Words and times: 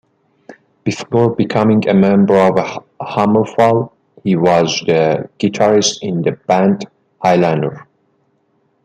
Before 0.83 1.35
becoming 1.35 1.87
a 1.87 1.93
member 1.93 2.35
of 2.35 2.55
HammerFall, 2.99 3.91
he 4.23 4.35
was 4.35 4.81
the 4.87 5.29
guitarist 5.37 5.99
in 6.01 6.23
the 6.23 6.31
band 6.31 6.87
Highlander. 7.21 7.85